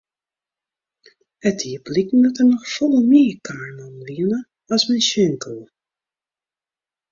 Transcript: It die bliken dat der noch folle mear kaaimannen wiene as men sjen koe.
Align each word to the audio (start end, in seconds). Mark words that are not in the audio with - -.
It 1.49 1.55
die 1.61 1.75
bliken 1.87 2.19
dat 2.23 2.37
der 2.39 2.47
noch 2.51 2.65
folle 2.75 3.01
mear 3.11 3.35
kaaimannen 3.45 4.05
wiene 4.09 4.39
as 4.73 4.83
men 4.89 5.01
sjen 5.09 5.33
koe. 5.43 5.63